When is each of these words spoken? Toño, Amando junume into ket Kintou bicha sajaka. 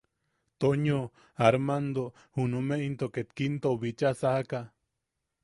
Toño, 0.61 1.01
Amando 1.47 2.05
junume 2.35 2.75
into 2.87 3.07
ket 3.15 3.29
Kintou 3.37 3.75
bicha 3.83 4.09
sajaka. 4.21 4.61